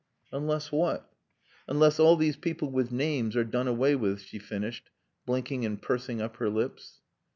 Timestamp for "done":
3.43-3.67